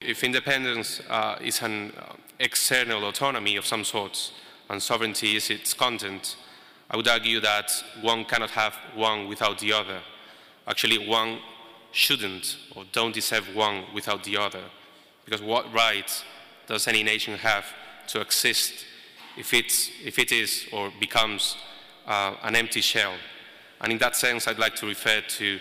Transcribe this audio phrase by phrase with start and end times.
[0.00, 4.32] If independence uh, is an uh, external autonomy of some sort
[4.70, 6.36] and sovereignty is its content,
[6.90, 10.00] I would argue that one cannot have one without the other.
[10.66, 11.40] Actually, one
[11.92, 14.62] shouldn't or don't deserve one without the other.
[15.26, 16.10] Because what right
[16.66, 17.66] does any nation have
[18.08, 18.86] to exist
[19.36, 21.58] if, it's, if it is or becomes
[22.06, 23.12] uh, an empty shell?
[23.82, 25.60] And in that sense, I'd like to refer to,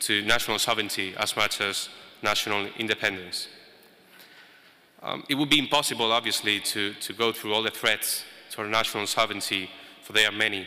[0.00, 1.88] to national sovereignty as much as
[2.22, 3.48] national independence.
[5.02, 8.68] Um, it would be impossible, obviously, to, to go through all the threats to our
[8.68, 9.70] national sovereignty,
[10.02, 10.66] for there are many.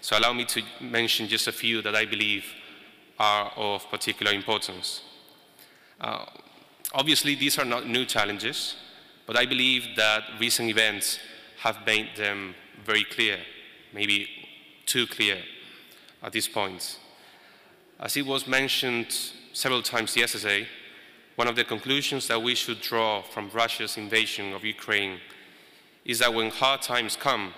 [0.00, 2.44] So allow me to mention just a few that I believe
[3.18, 5.02] are of particular importance.
[6.00, 6.24] Uh,
[6.94, 8.76] obviously, these are not new challenges,
[9.26, 11.18] but I believe that recent events
[11.58, 13.38] have made them very clear,
[13.92, 14.26] maybe
[14.86, 15.36] too clear
[16.22, 16.98] at this point.
[17.98, 19.14] As it was mentioned
[19.52, 20.66] several times yesterday,
[21.40, 25.18] one of the conclusions that we should draw from Russia's invasion of Ukraine
[26.04, 27.54] is that when hard times come,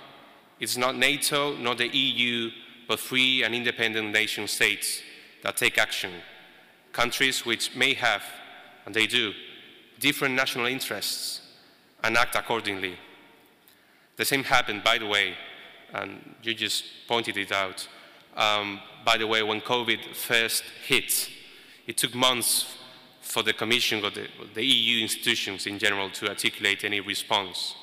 [0.60, 2.52] it's not NATO, not the EU,
[2.86, 5.02] but free and independent nation states
[5.42, 6.12] that take action.
[6.92, 8.22] Countries which may have,
[8.86, 9.32] and they do,
[9.98, 11.40] different national interests
[12.04, 12.96] and act accordingly.
[14.14, 15.34] The same happened, by the way,
[15.92, 17.88] and you just pointed it out.
[18.36, 21.28] Um, by the way, when COVID first hit,
[21.88, 22.78] it took months
[23.22, 27.76] for the Commission or the, the, EU institutions in general to articulate any response.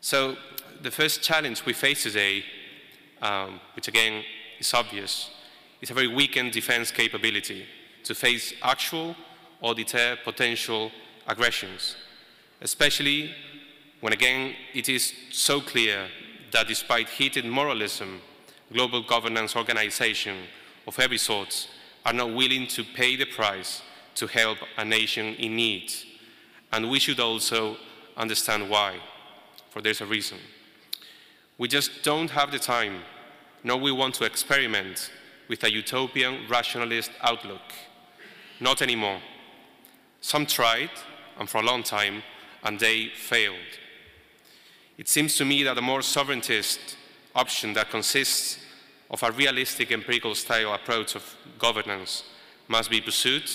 [0.00, 0.36] So
[0.82, 2.44] the first challenge we face today,
[3.22, 4.24] um, which again
[4.58, 5.30] is obvious,
[5.80, 7.64] is a very weakened defense capability
[8.04, 9.16] to face actual
[9.60, 10.90] or deter potential
[11.26, 11.96] aggressions,
[12.60, 13.32] especially
[14.00, 16.08] when again it is so clear
[16.52, 18.20] that despite heated moralism,
[18.72, 20.46] global governance organizations
[20.86, 21.68] of every sort
[22.04, 23.82] are not willing to pay the price
[24.18, 25.92] to help a nation in need.
[26.72, 27.76] And we should also
[28.16, 28.96] understand why,
[29.70, 30.38] for there's a reason.
[31.56, 33.02] We just don't have the time,
[33.64, 35.10] nor we want to experiment
[35.48, 37.72] with a utopian rationalist outlook.
[38.60, 39.20] Not anymore.
[40.20, 40.90] Some tried,
[41.38, 42.22] and for a long time,
[42.64, 43.56] and they failed.
[44.98, 46.96] It seems to me that a more sovereigntist
[47.34, 48.58] option that consists
[49.10, 52.24] of a realistic empirical style approach of governance
[52.66, 53.48] must be pursued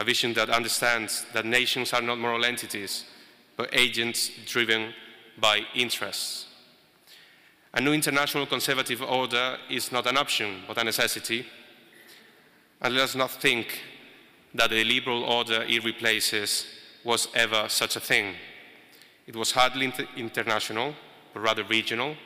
[0.00, 3.04] a vision that understands that nations are not moral entities,
[3.56, 4.94] but agents driven
[5.38, 6.46] by interests.
[7.74, 11.44] A new international conservative order is not an option, but a necessity.
[12.80, 13.78] And let us not think
[14.54, 16.64] that the liberal order it replaces
[17.04, 18.34] was ever such a thing.
[19.26, 20.94] It was hardly inter international,
[21.34, 22.16] but rather regional,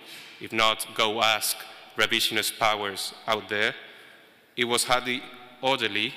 [0.41, 1.57] if not go ask
[1.99, 3.75] revisionist powers out there.
[4.57, 5.23] It was hardly
[5.61, 6.15] orderly,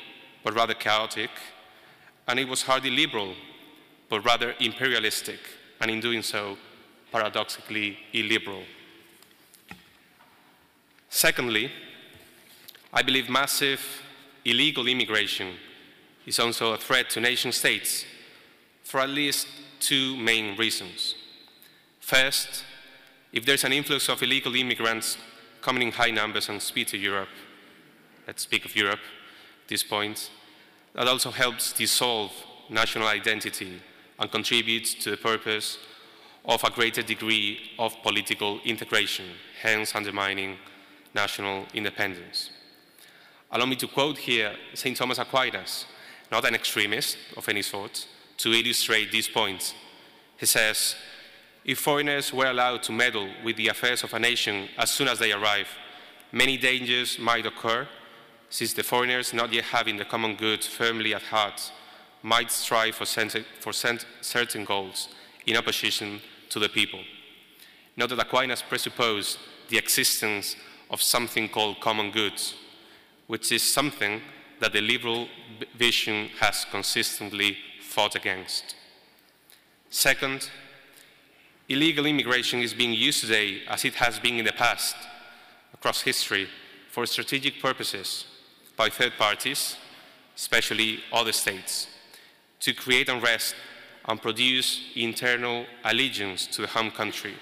[0.47, 1.29] but rather chaotic,
[2.25, 3.33] and it was hardly liberal,
[4.07, 5.41] but rather imperialistic,
[5.81, 6.57] and in doing so,
[7.11, 8.63] paradoxically illiberal.
[11.09, 11.69] Secondly,
[12.93, 13.81] I believe massive
[14.45, 15.53] illegal immigration
[16.25, 18.05] is also a threat to nation states
[18.85, 19.47] for at least
[19.81, 21.15] two main reasons.
[21.99, 22.63] First,
[23.33, 25.17] if there's an influx of illegal immigrants
[25.59, 27.35] coming in high numbers and speed to Europe,
[28.25, 29.01] let's speak of Europe
[29.67, 30.29] this point,
[30.93, 32.31] that also helps dissolve
[32.69, 33.81] national identity
[34.19, 35.77] and contributes to the purpose
[36.45, 39.25] of a greater degree of political integration,
[39.61, 40.57] hence undermining
[41.13, 42.51] national independence.
[43.51, 44.95] Allow me to quote here St.
[44.97, 45.85] Thomas Aquinas,
[46.31, 48.07] not an extremist of any sort,
[48.37, 49.73] to illustrate these points.
[50.37, 50.95] He says,
[51.65, 55.19] if foreigners were allowed to meddle with the affairs of a nation as soon as
[55.19, 55.67] they arrive,
[56.31, 57.87] many dangers might occur
[58.49, 61.71] since the foreigners, not yet having the common good firmly at heart,
[62.23, 63.05] might strive for,
[63.59, 65.09] for certain goals
[65.45, 66.99] in opposition to the people.
[67.95, 69.37] Note that Aquinas presupposed
[69.69, 70.55] the existence
[70.89, 72.55] of something called common goods,
[73.27, 74.21] which is something
[74.59, 75.27] that the liberal
[75.77, 78.75] vision has consistently fought against.
[79.89, 80.49] Second,
[81.69, 84.95] illegal immigration is being used today, as it has been in the past,
[85.73, 86.47] across history,
[86.89, 88.25] for strategic purposes
[88.77, 89.75] by third parties,
[90.35, 91.87] especially other states,
[92.61, 93.55] to create unrest
[94.05, 97.33] and produce internal allegiance to the home country,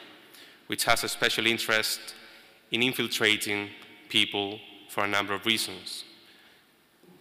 [0.67, 2.15] which has a special interest
[2.71, 3.69] in infiltrating
[4.09, 4.59] people
[4.89, 6.05] for a number of reasons.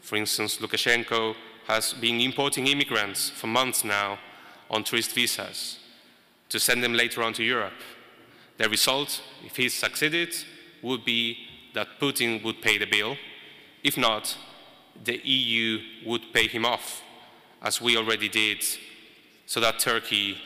[0.01, 1.35] For instance, Lukashenko
[1.67, 4.19] has been importing immigrants for months now
[4.71, 5.79] on tourist visas
[6.49, 7.81] to send them later on to Europe.
[8.59, 10.35] The result, if he succeeded,
[10.83, 11.39] would be
[11.75, 13.17] that Putin would pay the bill
[13.85, 14.37] if not,
[15.05, 17.03] the EU would pay him off,
[17.63, 18.65] as we already did,
[19.47, 20.39] so that Turkey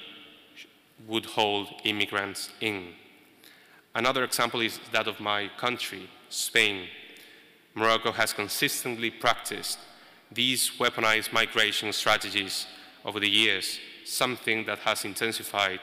[1.06, 2.88] would hold immigrants in.
[3.94, 6.88] Another example is that of my country, Spain.
[7.74, 9.78] Morocco has consistently practiced
[10.32, 12.66] these weaponized migration strategies
[13.04, 15.80] over the years, something that has intensified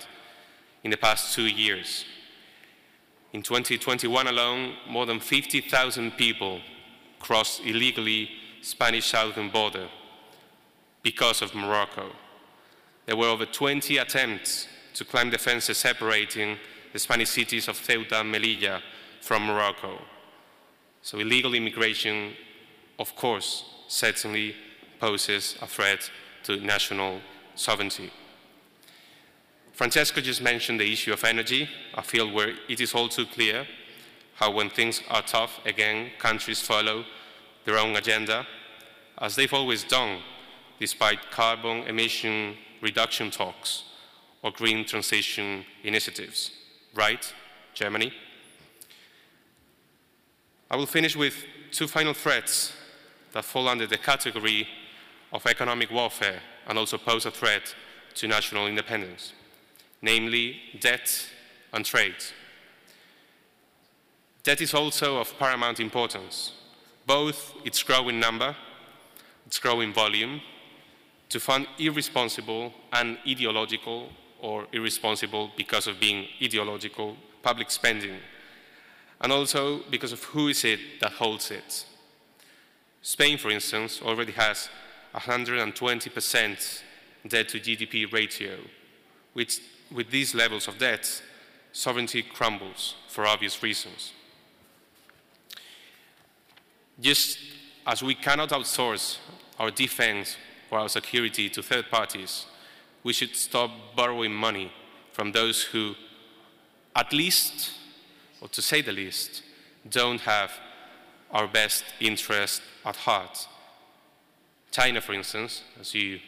[0.84, 2.06] in the past two years.
[3.34, 6.60] In 2021 alone, more than 50,000 people
[7.26, 8.30] crossed illegally
[8.62, 9.88] Spanish southern border
[11.02, 12.12] because of Morocco.
[13.08, 16.58] There were over 20 attempts to climb the fences separating
[16.94, 18.80] the Spanish cities of Ceuta and Melilla
[19.22, 20.00] from Morocco.
[21.02, 22.34] So illegal immigration,
[23.00, 24.56] of course, certainly
[25.00, 26.12] poses a threat
[26.44, 27.22] to national
[27.56, 28.12] sovereignty.
[29.74, 33.66] Francesco just mentioned the issue of energy, a field where it is all too clear
[34.36, 37.06] how when things are tough, again, countries follow
[37.64, 38.46] their own agenda,
[39.18, 40.20] as they've always done,
[40.80, 43.84] despite carbon emission reduction talks
[44.44, 46.52] or green transition initiatives.
[46.94, 47.34] Right,
[47.74, 48.14] Germany?
[50.70, 51.36] I will finish with
[51.72, 52.74] two final threats
[53.32, 54.68] that fall under the category
[55.32, 57.74] of economic warfare and also pose a threat
[58.16, 59.34] to national independence,
[60.02, 61.30] namely debt
[61.74, 62.16] and trade.
[64.46, 66.54] Debt is also of paramount importance,
[67.08, 68.56] both its growing number,
[69.48, 70.40] its growing volume,
[71.30, 74.10] to fund irresponsible and ideological
[74.40, 78.18] or irresponsible because of being ideological public spending,
[79.20, 81.84] and also because of who is it that holds it.
[83.02, 84.70] Spain, for instance, already has
[85.16, 86.84] 120%
[87.28, 88.58] debt to GDP ratio,
[89.34, 89.60] which
[89.92, 91.24] with these levels of debt,
[91.72, 94.14] sovereignty crumbles for obvious reasons.
[97.00, 97.38] Just
[97.86, 99.18] as we cannot outsource
[99.60, 100.38] our defense
[100.72, 102.46] or our security to third parties,
[103.04, 104.72] we should stop borrowing money
[105.12, 105.96] from those who,
[106.96, 107.72] at least,
[108.42, 109.44] or to say the least,
[109.90, 110.52] don't have
[111.32, 113.48] our best interest at heart.
[114.72, 116.20] China, for instance, as you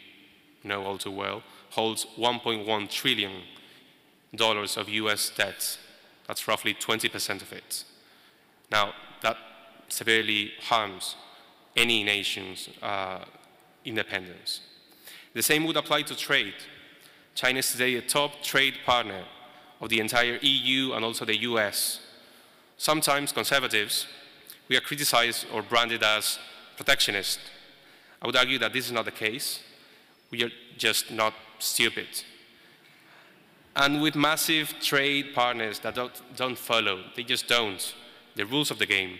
[0.64, 3.32] know all too well, holds 1.1 trillion
[4.34, 5.78] dollars of US debt.
[6.26, 7.84] That's roughly 20% of it.
[8.70, 8.92] Now,
[9.22, 9.36] that
[9.88, 11.16] severely harms
[11.76, 13.24] any nation's uh,
[13.84, 14.60] independence.
[15.34, 16.54] The same would apply to trade.
[17.34, 19.24] China is today a top trade partner
[19.80, 22.00] of the entire EU and also the US.
[22.76, 24.06] Sometimes conservatives,
[24.68, 26.38] we are criticized or branded as
[26.76, 27.38] protectionist.
[28.20, 29.60] I would argue that this is not the case.
[30.30, 32.08] We are just not stupid.
[33.76, 37.94] And with massive trade partners that don't, don't follow, they just don't,
[38.34, 39.18] the rules of the game,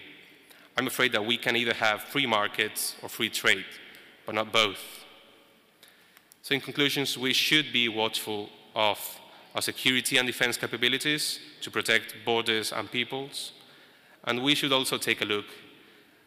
[0.78, 3.64] I'm afraid that we can either have free markets or free trade,
[4.24, 4.78] but not both.
[6.42, 9.00] So in conclusions, we should be watchful of
[9.56, 13.50] our security and defense capabilities to protect borders and peoples.
[14.22, 15.46] And we should also take a look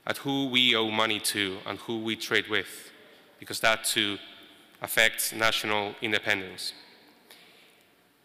[0.06, 2.92] at who we owe money to and who we trade with,
[3.39, 4.18] because that too
[4.81, 6.74] affects national independence.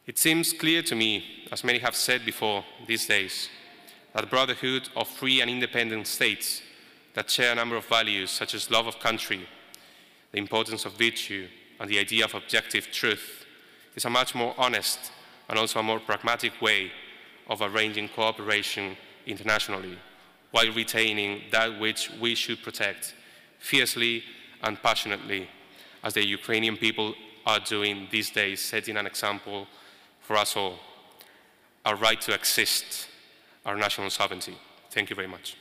[0.09, 3.49] It seems clear to me, as many have said before these days,
[4.17, 6.63] that brotherhood of free and independent states
[7.13, 9.47] that share a number of values such as love of country,
[10.33, 11.47] the importance of virtue,
[11.79, 13.45] and the idea of objective truth
[13.95, 15.13] is a much more honest
[15.51, 16.91] and also a more pragmatic way
[17.49, 18.97] of arranging cooperation
[19.27, 19.99] internationally
[20.51, 23.15] while retaining that which we should protect
[23.59, 24.25] fiercely
[24.63, 25.47] and passionately,
[26.03, 29.67] as the Ukrainian people are doing these days, setting an example
[30.23, 30.79] for us all.
[31.85, 33.09] Our right to exist
[33.67, 34.57] our national sovereignty.
[34.91, 35.57] Thank you very much.